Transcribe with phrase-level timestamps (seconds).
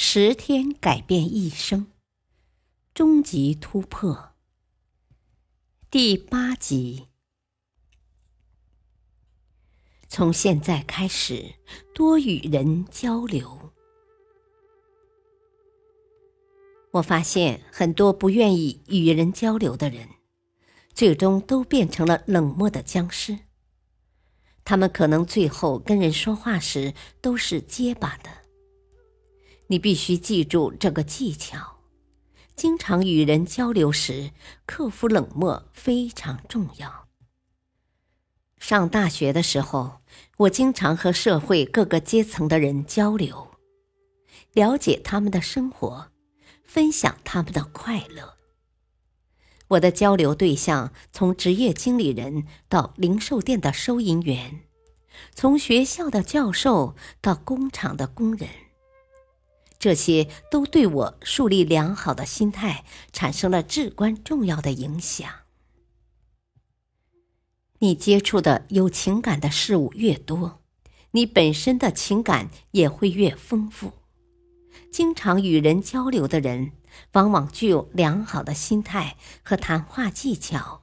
[0.00, 1.88] 十天改变一生，
[2.94, 4.30] 终极突破。
[5.90, 7.08] 第八集，
[10.08, 11.56] 从现在开始
[11.92, 13.72] 多与人交流。
[16.92, 20.08] 我发现很多不愿意与人交流的人，
[20.94, 23.36] 最终都变成了冷漠的僵尸。
[24.64, 28.30] 他们可能最后跟人说话时都是结巴的。
[29.68, 31.76] 你必须记住这个技巧：
[32.56, 34.32] 经常与人交流时，
[34.66, 37.06] 克服冷漠非常重要。
[38.58, 40.00] 上大学的时候，
[40.38, 43.50] 我经常和社会各个阶层的人交流，
[44.54, 46.10] 了解他们的生活，
[46.64, 48.36] 分享他们的快乐。
[49.68, 54.60] 我的交流对象从职业经理人到零售店的收银员，
[55.34, 58.48] 从学校的教授到工厂的工人。
[59.78, 65.30] 这些都对我树立良好的心态产生了至关重要的影响。
[67.78, 70.60] 你接触的有情感的事物越多，
[71.12, 73.92] 你本身的情感也会越丰富。
[74.90, 76.72] 经常与人交流的人，
[77.12, 80.82] 往往具有良好的心态和谈话技巧，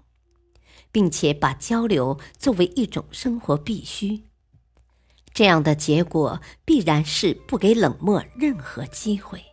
[0.93, 4.23] 并且把交流作为一种生活必须。
[5.35, 9.43] 这样的结果必然是不给冷漠任何机会。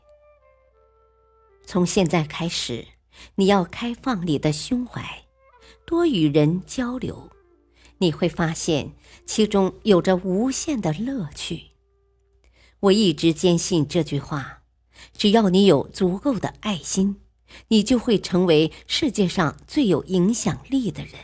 [1.67, 2.87] 从现在开始，
[3.35, 5.25] 你要开放你的胸怀，
[5.85, 7.29] 多与人交流，
[7.99, 8.93] 你会发现
[9.27, 11.73] 其中有着无限的乐趣。
[12.79, 14.63] 我一直坚信这句话：
[15.17, 17.21] 只要你有足够的爱心，
[17.69, 21.15] 你就会成为世界上最有影响力的人。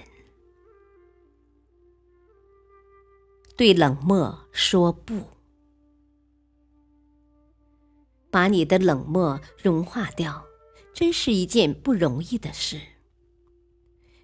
[3.59, 5.21] 对冷漠说不，
[8.31, 10.45] 把你的冷漠融化掉，
[10.95, 12.81] 真是一件不容易的事。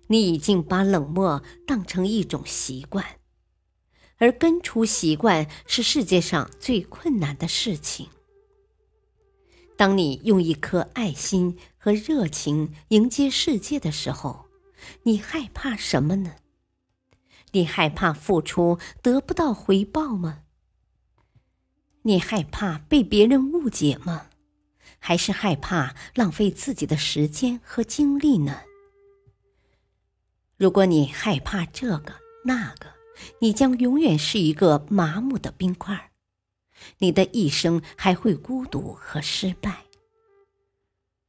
[0.07, 3.05] 你已经把冷漠当成一种习惯，
[4.19, 8.07] 而根除习惯是世界上最困难的事情。
[9.77, 14.45] 当你用一颗爱心和热情迎接世界的时候，
[15.03, 16.37] 你害怕什么呢？
[17.55, 20.43] 你害怕付出得不到回报吗？
[22.03, 24.27] 你害怕被别人误解吗？
[24.99, 28.63] 还是害怕浪费自己的时间和精力呢？
[30.57, 32.93] 如果你害怕这个那个，
[33.41, 36.11] 你将永远是一个麻木的冰块，
[36.99, 39.85] 你的一生还会孤独和失败。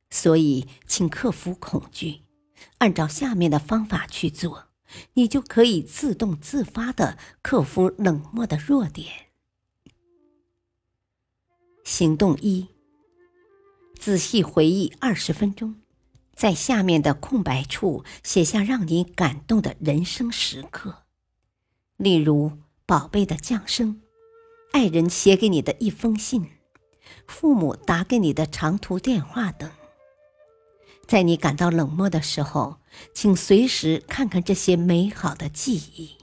[0.10, 2.22] 所以，请克服恐惧，
[2.80, 4.70] 按照下面的方法去做。
[5.14, 9.08] 你就可以自动自发的克服冷漠的弱点。
[11.84, 12.68] 行动一：
[14.00, 15.76] 仔细回忆二十分钟，
[16.36, 21.04] 在下面的空白处写下让你感动的人生时刻，
[21.98, 22.52] 例如
[22.86, 24.02] 宝贝的降生、
[24.72, 26.50] 爱人写给你的一封信、
[27.28, 29.70] 父母打给你的长途电话等。
[31.08, 32.78] 在你感到冷漠的时候，
[33.14, 36.18] 请随时看看这些美好的记忆。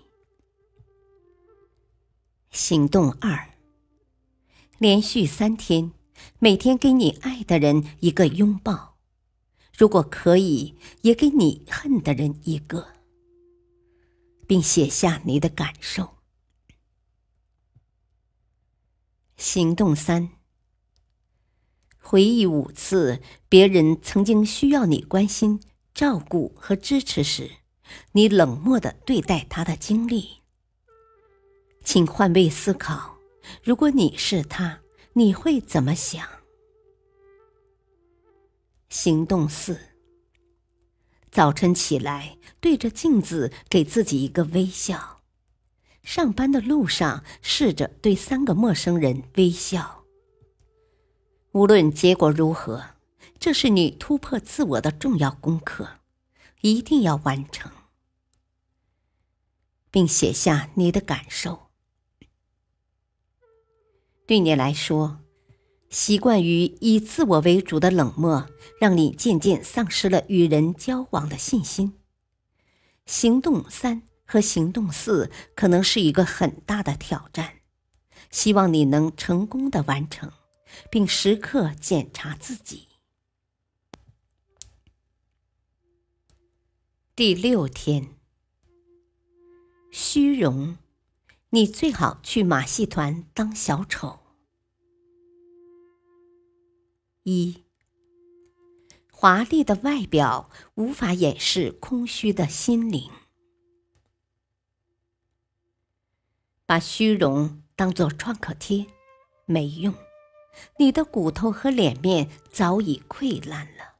[2.50, 3.50] 行动二：
[4.78, 5.92] 连续三天，
[6.38, 8.96] 每天给你爱的人一个拥抱，
[9.76, 12.88] 如果可以，也给你恨的人一个，
[14.46, 16.16] 并写下你的感受。
[19.36, 20.41] 行动三。
[22.02, 25.60] 回忆五次别人曾经需要你关心、
[25.94, 27.50] 照顾和支持时，
[28.12, 30.42] 你冷漠的对待他的经历。
[31.84, 33.16] 请换位思考，
[33.62, 34.80] 如果你是他，
[35.14, 36.28] 你会怎么想？
[38.88, 39.78] 行动四：
[41.30, 45.22] 早晨起来，对着镜子给自己一个微笑；
[46.02, 50.01] 上班的路上，试着对三个陌生人微笑。
[51.52, 52.82] 无论结果如何，
[53.38, 55.98] 这是你突破自我的重要功课，
[56.62, 57.70] 一定要完成，
[59.90, 61.68] 并写下你的感受。
[64.26, 65.20] 对你来说，
[65.90, 68.48] 习惯于以自我为主的冷漠，
[68.80, 71.98] 让你渐渐丧失了与人交往的信心。
[73.04, 77.56] 行动三和行动四可能是一个很大的挑战，
[78.30, 80.32] 希望你能成功的完成，
[80.90, 82.88] 并时刻检查自己。
[87.14, 88.16] 第六天，
[89.90, 90.78] 虚荣，
[91.50, 94.20] 你最好去马戏团当小丑。
[97.24, 97.62] 一，
[99.12, 103.10] 华丽的外表无法掩饰空虚的心灵。
[106.64, 108.86] 把虚荣当作创可贴，
[109.44, 109.94] 没用，
[110.78, 113.94] 你的骨头和脸面早已溃烂了。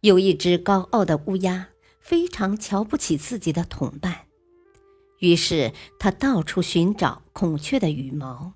[0.00, 1.68] 有一只高傲的乌鸦，
[2.00, 4.26] 非常瞧不起自己的同伴，
[5.18, 8.52] 于是它到处寻找孔雀的羽毛，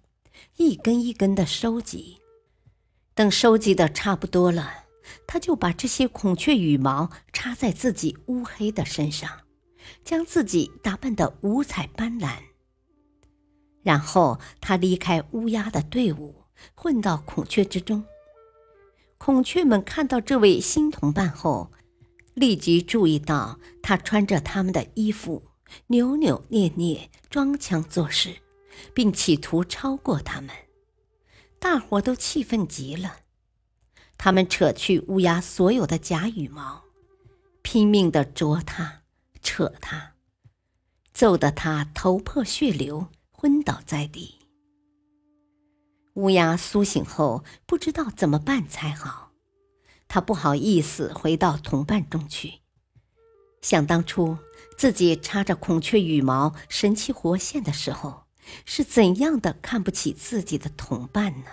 [0.57, 2.19] 一根一根的收集。
[3.15, 4.85] 等收集的差不多了，
[5.27, 9.41] 它就把这些孔雀羽毛插在自己乌黑的身上，
[10.05, 12.52] 将自己打扮得五彩斑斓。
[13.83, 16.45] 然后他离开乌鸦的队伍，
[16.75, 18.05] 混到孔雀之中。
[19.19, 21.71] 孔雀们看到这位新同伴后，
[22.35, 25.43] 立即注意到他穿着他们的衣服，
[25.89, 28.37] 扭扭捏捏、装腔作势，
[28.95, 30.51] 并企图超过他们。
[31.59, 33.19] 大伙都气愤极了，
[34.19, 36.83] 他们扯去乌鸦所有的假羽毛，
[37.63, 39.03] 拼命地啄它、
[39.41, 40.15] 扯它，
[41.13, 43.07] 揍得它头破血流，
[43.43, 44.37] 昏倒在地。
[46.15, 49.33] 乌鸦苏醒后，不知道怎么办才好。
[50.07, 52.61] 他不好意思回到同伴中去，
[53.61, 54.39] 想当初
[54.79, 58.27] 自己插着孔雀羽毛神气活现的时候，
[58.65, 61.47] 是怎样的看不起自己的同伴呢？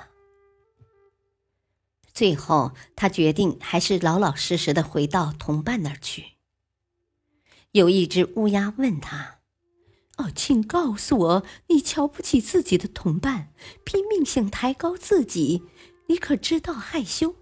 [2.13, 6.33] 最后，他决定还是老老实实的回到同伴那儿去。
[7.71, 9.38] 有一只乌鸦问他。
[10.19, 13.53] 哦，请告诉我，你瞧不起自己的同伴，
[13.85, 15.63] 拼命想抬高自己，
[16.07, 17.35] 你可知道害羞？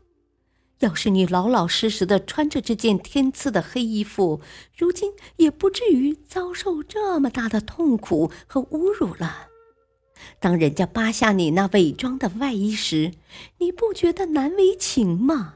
[0.79, 4.41] 要是你老老实实的穿着这件天赐的黑衣服，
[4.77, 9.47] 如今也不至于遭受这么大的痛苦和侮辱了。
[10.39, 13.13] 当人家扒下你那伪装的外衣时，
[13.57, 15.55] 你不觉得难为情吗？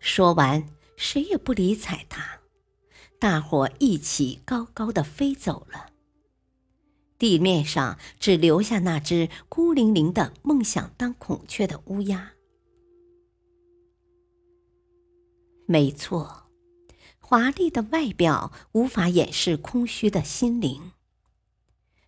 [0.00, 2.40] 说完，谁也不理睬他。
[3.18, 5.90] 大伙一起高高的飞走了。
[7.18, 12.32] 地面上只留下那只孤零零的梦想当孔雀的乌鸦。
[15.66, 16.44] 没错，
[17.18, 20.92] 华丽的外表无法掩饰空虚的心灵。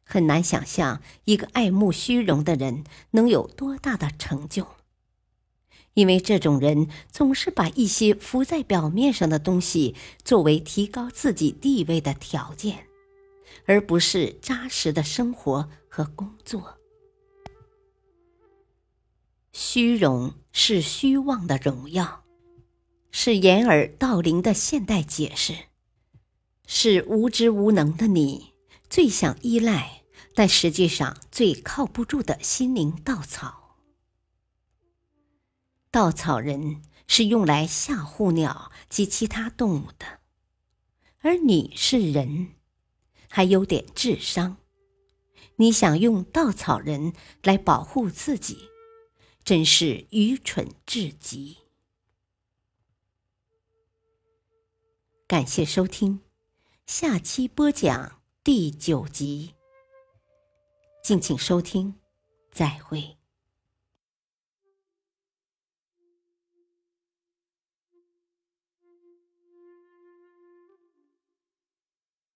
[0.04, 4.66] 很难想象一个爱慕虚荣的人能有多大的成就。
[5.98, 12.86] 因为这种人总是把一些浮在表面上的东西作为提高自己地位的条件，
[13.66, 16.78] 而不是扎实的生活和工作。
[19.52, 22.22] 虚荣是虚妄的荣耀，
[23.10, 25.52] 是掩耳盗铃的现代解释，
[26.64, 28.52] 是无知无能的你
[28.88, 30.02] 最想依赖，
[30.32, 33.57] 但实际上最靠不住的心灵稻草。
[35.90, 40.20] 稻草人是用来吓唬鸟及其他动物的，
[41.20, 42.54] 而你是人，
[43.28, 44.58] 还有点智商，
[45.56, 48.68] 你想用稻草人来保护自己，
[49.42, 51.58] 真是愚蠢至极。
[55.26, 56.20] 感谢收听，
[56.86, 59.54] 下期播讲第九集，
[61.02, 61.94] 敬请收听，
[62.50, 63.17] 再会。